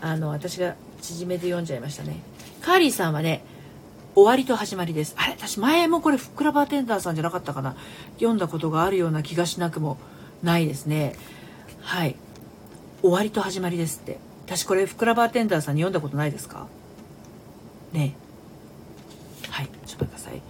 [0.01, 2.17] あの、私が縮めて読んじゃいましたね。
[2.61, 3.45] カーリーさんはね、
[4.15, 5.15] 終わりと始まりです。
[5.17, 7.77] あれ私前もこれ、フックラバーテンダーさんじゃなかったかな。
[8.15, 9.97] 読んだことがあるような気がしなくも
[10.43, 11.15] ないですね。
[11.81, 12.17] はい。
[13.01, 14.19] 終わりと始まりですって。
[14.45, 16.67] 私これ、フックラバーテンダーさんに読んだことないですか？
[17.93, 18.13] ね
[19.49, 20.41] はいちょっと待ってください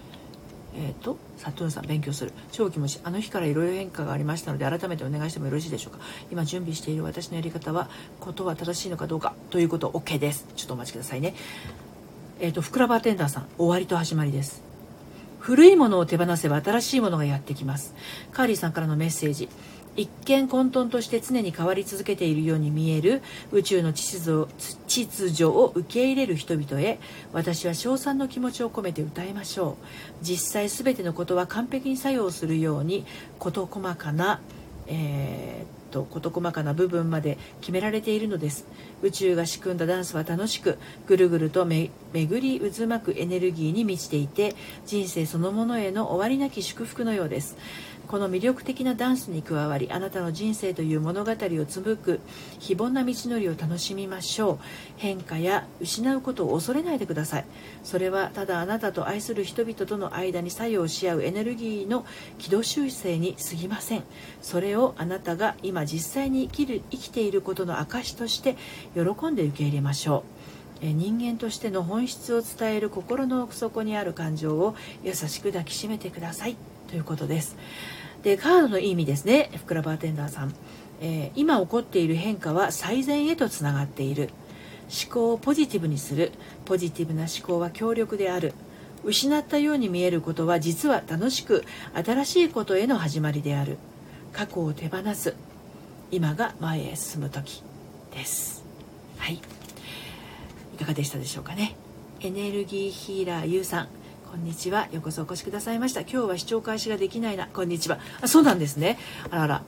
[0.74, 2.32] えっ、ー、とサトさん勉強する。
[2.50, 6.00] 超気持ちあの日からいろいろ変化がありましたので改めてお願いしてもよろしいでしょうか。
[6.32, 10.46] 今準備している私のやり方はことは正しいのかどうかということ OK です。
[10.56, 11.34] ちょっとお待ちくださいね。
[12.40, 14.60] えっ、ー、とふくらバーテンダーさん終わりと始まりです。
[15.38, 17.94] 古いものを手放せば新しいものがやってきます。
[18.32, 19.48] カーリーさんからのメッセージ。
[19.96, 24.52] 一見混沌として常に変わり続けているように見える宇宙の秩序
[24.86, 26.98] 秩序を受け入れる人々へ
[27.32, 29.74] 私は称賛の気持ちを込めて歌いましょう。
[30.22, 33.06] 実際全てのことは完璧に作用するように
[33.38, 34.40] 事細かな、
[34.86, 38.66] えーと事細かな部分まで決められているのです。
[39.02, 44.54] 宇宙が仕組んだダンスは楽しくぐるぐると巡り渦巻くエネルギーに満ちていて
[44.86, 47.56] 人生そのものへの終わりなき祝福のようです。
[48.06, 52.20] この魅力的なダンスに加わりあなたの人生という物語を紡く
[52.60, 54.58] 非凡な道のりを楽しみましょう。
[54.96, 57.44] 変化や失うことを恐れないでください。
[57.82, 62.06] それはただあなたと愛する人々との間に作用し合うエネルギーの
[62.38, 64.04] 軌道修正に過ぎません。
[64.40, 68.56] それをあなたが今実際に生きる生きていることの証として
[68.96, 70.24] 喜んで受け入れましょ
[70.82, 70.86] う。
[70.86, 76.56] 人間としての本質を伝える心の奥底にある感情を優しく抱きしめてください。
[76.88, 77.56] ということです。
[78.22, 79.50] でカードの意味ですね。
[79.54, 80.54] ふくらバーテンダーさん、
[81.00, 84.30] えー、今起こっている変化は最善へとつながっている。
[84.88, 86.32] 思考をポジティブにする。
[86.64, 88.54] ポジティブな思考は強力である。
[89.04, 93.78] 失ったように見えることは実は楽しく新しいことへの始まりである。
[94.32, 95.34] 過去を手放す。
[96.10, 97.62] 今が前へ進む時
[98.12, 98.55] です。
[99.26, 99.40] はい。
[100.76, 101.74] いかがでしたでしょうかね。
[102.20, 103.88] エネルギーヒーラー U さん。
[104.30, 104.86] こんにちは。
[104.92, 106.02] ようこそお越しくださいました。
[106.02, 107.48] 今日は視聴開始ができないな。
[107.48, 107.98] こんにちは。
[108.20, 109.00] あそうなんですね。
[109.32, 109.62] あらあら、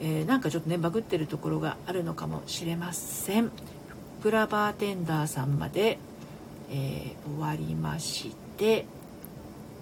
[0.00, 3.52] えー、なんかちょっとねバグってるところがあるのかもしれません。
[4.20, 6.00] プラバーテンダーさんまで、
[6.68, 8.84] えー、終わりまして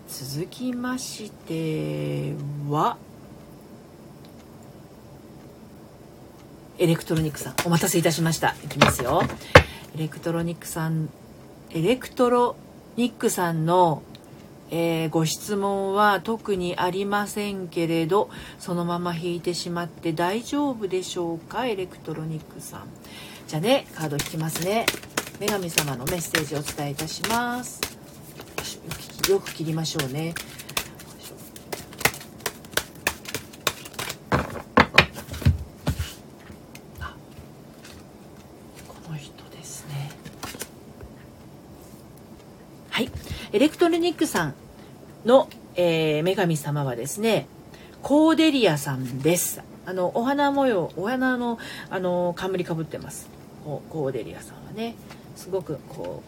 [0.09, 2.35] 続きまして
[2.69, 2.99] は
[6.79, 8.55] エレクトロニックさんお待たせいたしました。
[8.65, 9.23] いきますよ。
[9.95, 11.09] エレクトロニックさん
[11.71, 12.57] エレクトロ
[12.97, 14.03] ニックさんの
[14.69, 21.67] えー、ご質問は特にありませんけれどそのまま引いてしまって大丈夫でしょうか？
[21.67, 22.89] エレクトロニックさん。
[23.47, 24.87] じゃあねカード引きますね。
[25.39, 27.81] 女神様のメッセージをお伝えいたします。
[29.31, 30.35] よく切りましょうね。
[43.57, 44.55] エレクトロニックさん
[45.25, 47.47] の、えー、女神様はですね
[48.03, 49.63] コーデリアさんです。
[49.87, 53.31] あのお花模様お花のあの冠かぶってます。
[53.65, 54.95] コーデリアさんはね
[55.37, 56.23] すごくこ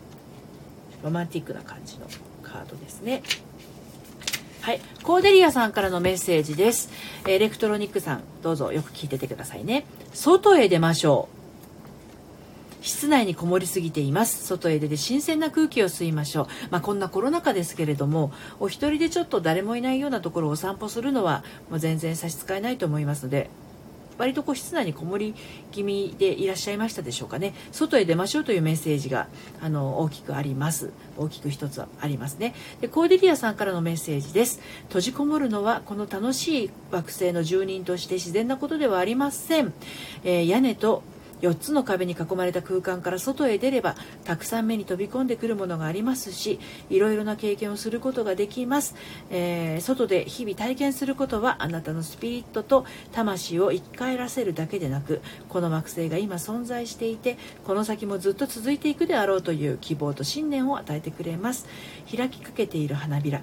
[1.03, 2.07] うロマンティックな感じの
[2.43, 3.23] カードですね。
[4.63, 6.89] はいコーデリアさんからのメッセージです。
[7.27, 9.85] エレクトロニックさんどうぞよく聞いててくださいね。
[10.15, 11.38] 外へ出ましょう。
[12.81, 14.47] 室内にこもりすぎています。
[14.47, 23.51] 外へ出て新鮮な空気を吸いましょう、まあ、こんなコロナ禍ですけれどもお一人でちょっと誰もいないようなところをお散歩するのはもう全然差し支えないと思いますので
[24.19, 25.35] 割とこう室内にこもり
[25.71, 27.55] 気味でいらっしゃいましたでしょうかね。
[27.71, 29.29] 外へ出ましょうというメッセージが
[29.61, 30.91] あの大きくあります。
[31.17, 32.53] 大きく一つありますね。
[32.81, 34.61] でコーデリアさんからのメッセージです。
[34.89, 39.73] 閉じこもるのはこの楽しい惑星の住人として自然なことではありません、
[40.25, 41.05] えー、屋根と
[41.43, 46.59] 4つの壁に囲まれた空間から外へ出ればたくさん目に飛び込んでくるものがありますし
[46.91, 48.95] いろいろな経験をすることができます、
[49.31, 61.67] えー、外で日々体験することはあなたのスピリットと魂を生き返らせるだけでなくこの惑星が今存在していてこの先もずっと続いていくであろうという希望と信念を与えてくれます。
[62.15, 63.43] 開きかけている花びら。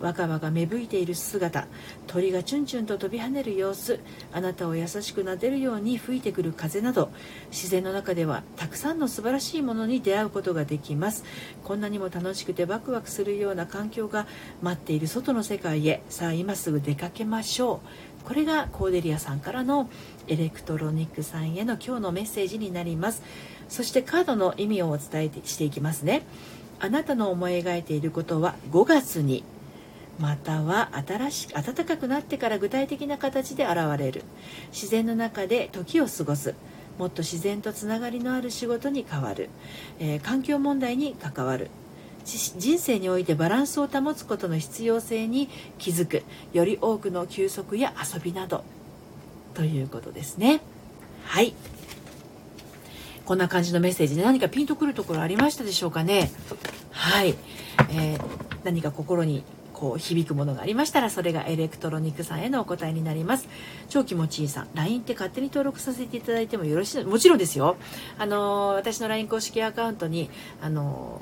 [0.00, 1.66] 若葉が芽吹いている姿。
[2.06, 4.00] 鳥がチュンチュンと飛び跳ねる様子。
[4.32, 7.10] あなたを優しく撫でるように吹いてくる風など。
[7.50, 11.24] 自然の中ではたくさんの素晴らしいものに出会うことができます。
[11.64, 14.26] こんなにも楽しくてワクワクするような環境が
[14.62, 16.02] 待っている外の世界へ。
[16.08, 17.80] さあ今すぐ出かけましょ
[18.22, 18.26] う。
[18.26, 19.88] これがコーデリアさんからの
[20.26, 23.22] エレクトロニックさんへの今日のメッセージになります。
[23.68, 26.22] そしてカードの意味をお伝えしていきますね。
[26.80, 29.44] あなたの思い描いていることは5月に。
[30.18, 34.22] または新し暖かくなってから具体的な形で現れる。
[34.72, 36.54] 自然の中で時を過ごす。
[36.98, 39.50] もっと自然とつながりのある仕事に変わる、
[39.98, 41.68] えー、環境問題に関わる。
[42.24, 45.48] 人生においてバランスを保つことの必要性に
[45.78, 46.24] 気づく。
[46.52, 48.64] より多くの休息や遊びなど。
[49.54, 50.60] ということですね。
[51.24, 51.54] はい。
[53.26, 56.30] こんな感じのメッセージで何かピンとくるところありましたでしょうかね。
[56.90, 57.34] はい、
[57.90, 58.20] えー、
[58.64, 59.44] 何か心に
[59.78, 63.46] こう響くものがありましたらそれがエレクトロニックさんへのお答えになります。
[63.90, 67.76] 超気持ちいいさん LINE って勝手に登録させていただいてもよろしいもちろんですよ。
[68.18, 70.30] あの私の LINE 公式アカウントに
[70.62, 71.20] あの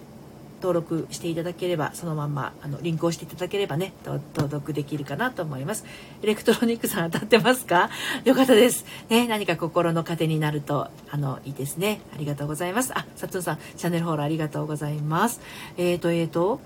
[0.63, 5.85] 登録していただければそのまんまあのリンクをしていただければね登録できるかなと思います。
[6.23, 7.91] エレクトロニックさん当たってますか？
[8.25, 8.87] よかったです。
[9.11, 12.01] ね何か心の糧になるとあのいいですね。
[12.15, 12.97] ありがとうございます。
[12.97, 15.41] あ佐藤さんチャンネルフォローありがとうございます。
[15.77, 16.61] えーとえーと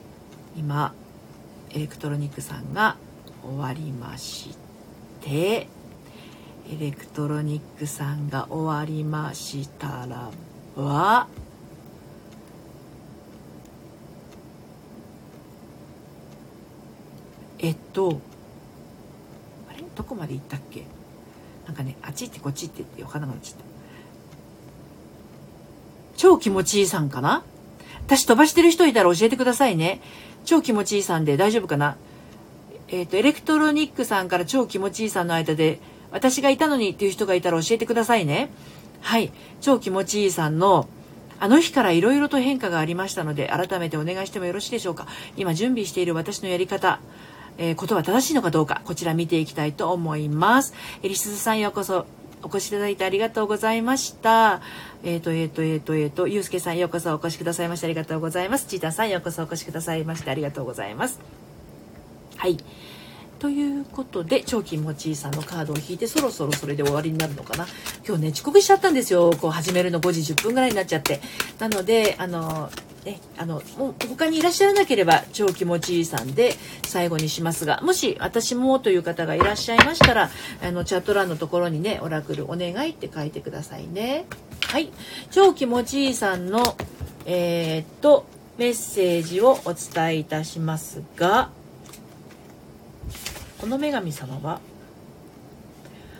[0.57, 0.93] 今
[1.71, 2.97] エレクトロニックさんが
[3.43, 4.57] 終わりまし
[5.21, 5.67] て
[6.71, 10.31] エレクトロニックさんが終わりましたら
[10.77, 11.29] ば
[17.59, 18.21] えっと
[19.69, 19.83] あれ？
[19.97, 20.85] どこまで行ったっけ？
[21.67, 23.65] なんかねあっち行ってこっち行ってって分からなくなっちゃった。
[26.17, 27.43] 超気持ちいいさんかな？
[28.07, 30.01] 私飛ばしてる人いたら教えてくださいね。
[30.45, 31.97] 超気持ちいいさんで大丈夫かな？
[32.89, 35.79] えっ、ー、と、エレクトロニックさんから超気持ちいいさんの間で、
[36.11, 38.49] 私がいたのにっていう人がいたら教えてくださいね。
[39.03, 39.31] はい。
[39.61, 40.89] 超気持ちいいさんの、
[41.39, 45.07] あの日から色々と変化がありましたので、改めてお願いしてもよろしいでしょうか？
[45.37, 47.01] 今準備している私のやり方、
[47.59, 50.73] えー、ことは正しいのかどうか、こちら見ていきたいと思います。
[51.03, 52.07] えりすずさんようこそ
[52.43, 54.61] お越しいただいてありがとうございました。
[55.03, 58.67] えっ、ー、と、えっ、ー、と、えっ、ー、と、えっ、と、ゆうすけさんようこそお越しくださいましてありがとうございます。
[58.67, 61.21] ちーたんさんようこそお越しくださいましてありがとうございます。
[62.37, 62.59] はい。
[63.39, 67.67] ということで、超気持ちいいさんのカードを引いて、そろそろそれで終わりになるのかな。
[68.07, 69.31] 今日ね、遅刻しちゃったんですよ。
[69.41, 71.21] こう、始めるの5時10分ぐらいになっちゃって。
[71.61, 72.71] なので、あの、
[73.05, 80.31] ね、あの、もう他にいらっしゃらなければ超気持ちいいさんで最後にしますが、もし私もという方がいらっしゃいましたら、
[80.63, 84.27] あの、チャット欄のところにね、オラクルお願いって書いてくださいね。
[84.67, 84.91] はい。
[85.31, 86.77] 超気持ちいいさんの、
[87.25, 88.27] えー、っと、
[88.59, 91.51] メッセージをお伝えいたしますが、
[93.59, 94.61] この女神様は、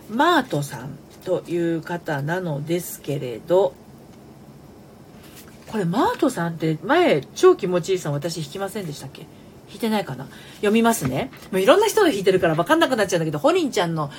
[0.09, 3.73] マートさんという方なのですけれど、
[5.71, 9.21] これマートさんって前超気持ちいいさん私弾きませんでしたっけ？
[9.67, 10.27] 弾いてないかな？
[10.55, 11.31] 読みますね。
[11.51, 14.09] もういろんな人が弾いてるから分かんなくなっちゃうんだけど、ホリンちゃんの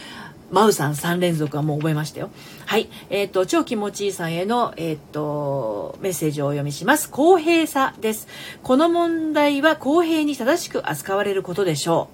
[0.53, 2.31] マウさん3連続はもう覚えましたよ。
[2.67, 2.89] はい。
[3.09, 7.09] えっ、ー、と、超気持ちいいさんへの、えっ、ー、と、メッセージをお読みします。
[7.09, 8.27] 公平さです。
[8.63, 12.09] この問題は公平に正しく扱われることでしょ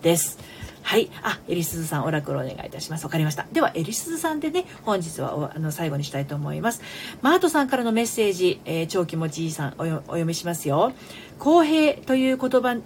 [0.00, 0.04] う。
[0.04, 0.38] です。
[0.84, 1.10] はい。
[1.22, 3.04] あ、エリスズさん、オラクルお願いいたします。
[3.04, 3.46] わかりました。
[3.50, 6.82] では、エリスズさんでね、本日はあの最後にしたいと思います。
[7.22, 10.92] マートさんからのメッセージ、えー、超気持ちいいさんお、お読みしますよ。
[11.38, 12.76] 公平という言葉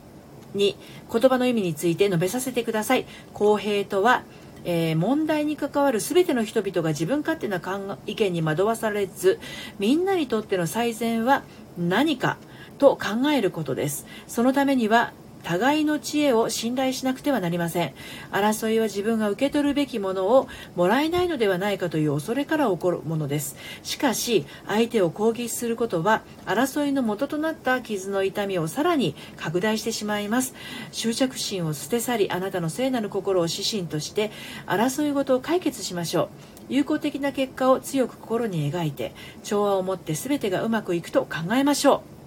[0.55, 0.77] に、
[1.13, 3.05] 言葉の意味について述べさせてください。
[3.35, 4.23] 公平とは、
[4.65, 7.61] えー、問題に関わる全ての人々が自分勝手な
[8.07, 9.41] 意見に惑わされず
[9.79, 11.43] みんなにとっての最善は
[11.79, 12.39] 何か
[12.79, 15.13] と考えることですそのためには
[15.43, 17.95] 互いの知恵を信頼しなくてはなりません。
[18.33, 23.57] 争いは自分が受け取るべきものをもらえないのではないかという恐れから起こるものです。
[23.83, 30.55] しかし相手を攻撃することは争いの元となった傷の痛みをさらに拡大してしまいます。
[30.93, 34.31] 執着心を捨て去りあなたの聖なる心を指針として
[34.67, 36.29] 争いごとを解決しましょう。
[36.69, 42.18] 有効的な結果を強く心に描いて調和を持って全てがうまくいくと考えましょう。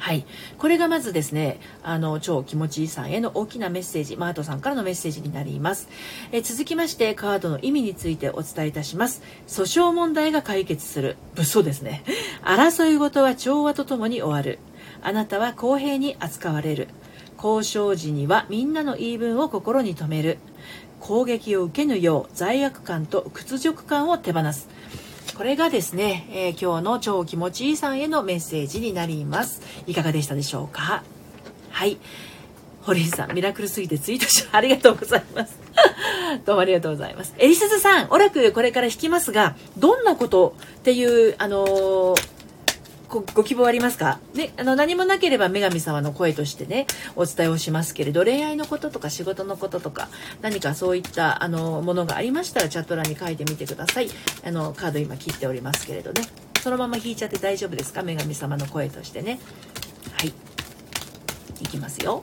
[0.00, 0.24] はい。
[0.56, 5.88] これがまずですね、あの、超気持ちいいさんへの大きなメッセージ、マートさんからのメッセージになります。
[6.32, 9.22] え続きまして、カードの意味についてお伝えいたします。
[9.46, 11.18] 訴訟問題が解決する。
[11.34, 12.02] 物騒ですね。
[12.42, 14.58] 争い事は調和とともに終わる。
[15.02, 16.88] あなたは公平に扱われる。
[17.36, 20.38] 交渉時にはみんなの言い分を心に留める。
[20.98, 24.68] 攻撃を受けぬよう罪悪感と屈辱感を手放す。
[25.40, 29.62] これがですね、えー、今日の超気持ちいいさんへのメッセージになります。
[29.86, 31.02] いかがでしたでしょうか？
[31.70, 31.96] はい。
[32.82, 35.58] 堀井さん、ミラクルすぎてツイートし、 ありがとうございます。
[36.44, 37.32] どうもありがとうございます。
[37.38, 42.39] えりすずさん、オラクルこれから弾きますが、どんなことっていう、あのー
[43.10, 46.86] ごご希望ありますか、ね、あの何もなければ女神様の声としてね
[47.16, 50.08] お伝えをしますけれど恋愛のこととか仕事のこととか
[50.42, 54.08] 何かそういったあのものがありましたらチャット欄に書いてみてください。
[54.44, 56.22] あのカード今切っておりますけれどね。
[56.60, 58.02] そのまま引いちゃって大丈夫ですか？
[58.02, 59.40] 女神様の声としてね。
[60.12, 60.28] はい。
[60.28, 62.22] いきますよ。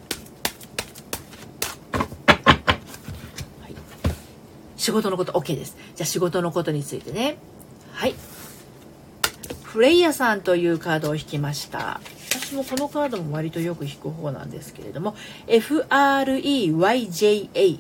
[3.62, 3.76] はい。
[4.78, 5.76] 仕事のこと OK です。
[5.96, 7.38] じゃあ仕事のことについてね。
[7.92, 8.16] はい。
[9.68, 12.00] フレイヤさんというカードを引きました。
[12.30, 15.14] 私もこのカードも割とよく引く方なんですけれども
[15.48, 17.80] FREYJA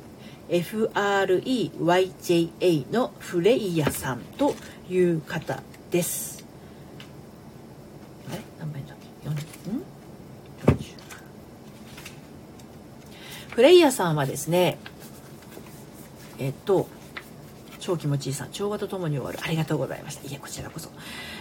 [0.49, 4.53] FREYJA のフレイヤさんと
[4.89, 6.45] いう方です。
[8.29, 8.39] あれ？
[8.59, 9.35] 何倍だっけ？4ん？
[13.51, 14.77] フレイヤさんはですね
[16.37, 16.89] えっと
[17.79, 19.39] 超気持ちいいさん調和とともに終わる。
[19.41, 20.27] ありがとうございました。
[20.27, 20.89] いやこちらこそ。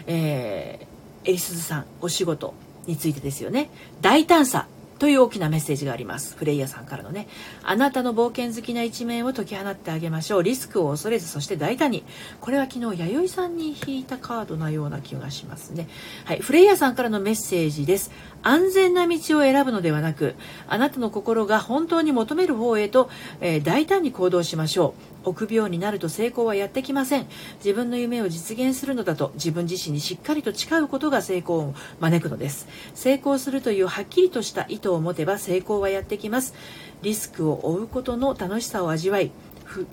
[0.07, 2.55] えー、エリスズさんお仕事
[2.87, 3.71] についてですよね。
[4.01, 6.37] 大胆さという大きなメッセージがあります。
[6.37, 7.29] フレイヤーさんからのね。
[7.63, 10.43] あなたの冒険好きな一面を解き放ってあげましょう。
[10.43, 12.05] リスクを恐れずそして大胆に。
[12.41, 15.89] これは昨日弥生さんに引いたカードなような気がしますね。
[16.25, 16.39] はい。
[16.39, 18.11] フレイヤさんからのメッセージです。
[18.47, 20.37] 安全な道を選ぶのではなく
[20.69, 24.95] あなたの心が本当に求める方へと、えー、大胆に行動しましょ
[25.25, 25.31] う。
[25.31, 27.27] 臆病になると成功はやってきません。
[27.57, 32.69] 自分の夢を実現するのだと自分自身にしっかりと誓うことが成功を招くのです。
[32.95, 36.55] 成功するというはっきりとした意図を持てば成功はやってきます。
[37.03, 39.33] リスクを負うことの楽しさを味わい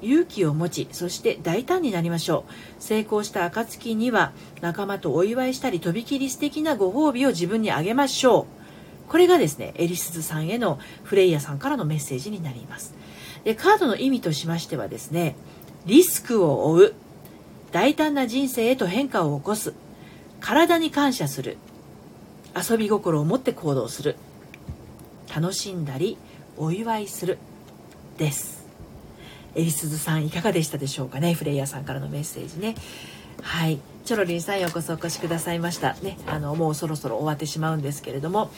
[0.02, 2.52] 勇気を持ちそして大胆になりましょう。
[2.82, 8.46] 成功した暁には仲間とお祝いしたりとびきり素敵なご褒美を自分にあげましょう。
[9.10, 12.94] これがですねエリスズさんへのフレイヤさんからのメッセージになります。
[13.44, 15.36] でカードの意味としましてはですね
[15.86, 16.94] リスクを負う
[17.72, 19.74] 大胆な人生へと変化を起こす
[20.40, 21.58] 体に感謝する
[22.56, 24.16] 遊び心を持って行動する
[25.34, 26.18] 楽しんだり
[26.58, 27.40] お祝いする
[28.18, 28.63] です。
[29.56, 31.34] えりすずさんいかがでしたでしょうかね？
[31.34, 32.76] フレイヤーさんからのメッセージね。
[33.42, 33.80] はい。
[34.06, 35.96] チョロリンさんようこそお越しくださいました。
[36.02, 38.52] ねあのもうそろそろ終わってしまうんですけれども。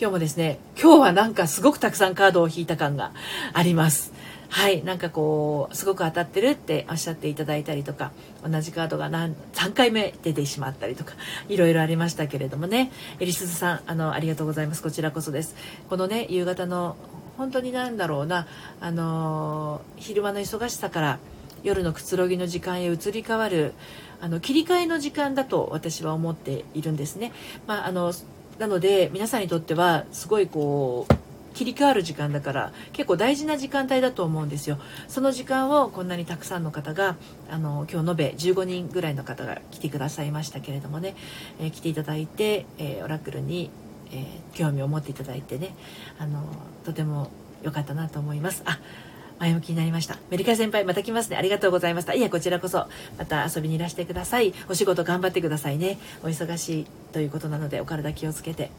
[0.00, 3.10] 今日もですね今日はなんかすごくたくさんカードを引いた感が
[3.52, 4.12] あります。
[4.48, 4.84] はい。
[4.84, 8.12] なんかこうすごく当たってるっておっしゃっていただいたりとか
[8.48, 11.14] 同じカードが何3回目出てしまったりとか
[11.48, 12.92] いろいろありましたけれどもね。
[13.18, 14.84] えりすずさんあのありがとうございます。
[14.84, 15.56] こちらこそです。
[15.90, 16.96] このね夕方の
[17.38, 18.46] 本当になんだろうな。
[18.80, 21.18] あの昼間の忙しさから
[21.62, 23.72] 夜のくつろぎの時間へ移り変わる
[24.20, 27.32] あの切り替えの時間だと私は思っているんですね。
[27.66, 28.12] まあ、あの
[28.58, 31.14] なので皆さんにとってはすごいこう
[31.54, 34.78] 切り替わる時間だから結構大事な時間帯だと思うんですよ。
[35.06, 37.16] その時間をこんなにたくさんの方が
[37.50, 41.14] あの今日延べ15人ぐらいの方が来てくださいましたけれどもね、
[41.60, 43.70] えー、来ていただいて、えー、オラクルに
[44.12, 45.74] えー、興味を持っていただいてね
[46.18, 46.42] あの
[46.84, 47.30] とても
[47.62, 48.62] 良かったなと思います。
[48.64, 48.78] あ
[49.38, 50.18] 前向きになりました。
[50.30, 51.36] メリカ先輩また来ますね。
[51.36, 52.14] ありがとうございました。
[52.14, 52.86] いやこちらこそ
[53.18, 54.52] また遊びにいらしてください。
[54.68, 55.98] お仕事頑張ってくださいね。
[56.22, 58.70] お忙しいということなのでお体気をつけて。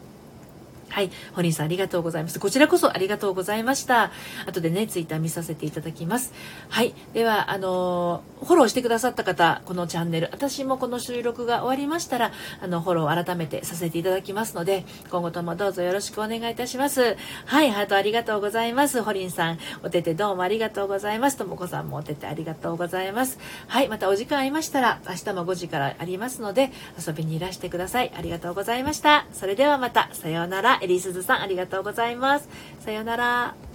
[0.90, 1.12] はい。
[1.34, 2.40] 堀井さんありがとうございます。
[2.40, 4.12] こちらこそありがとうございました。
[4.48, 6.34] 後でね、ツイッター見させていただきます。
[6.70, 6.94] はい。
[7.14, 12.32] では、あのー、フォローしてくださった方、このチャンネル、私もこの収録が終わりましたら、
[12.62, 17.18] あの、フォロー改めてさせていただきますので、今後ともどうぞよろしくお願いいたします。
[17.46, 17.72] はい。
[17.72, 19.04] ハートありがとうございます。
[19.04, 21.38] 堀井さん、お手手どうもありがとうございます。
[21.38, 23.40] ともこさんもお手手ありがとうございます。
[23.68, 23.88] はい。
[23.88, 26.72] またお時間ありましたら、明日も5時からありますので、
[27.06, 28.12] 遊びにいらしてください。
[28.16, 29.26] ありがとうございました。
[29.34, 30.79] それではまた、さようなら。
[30.82, 32.50] エリスズさんありがとうございます。
[32.80, 33.69] さようなら。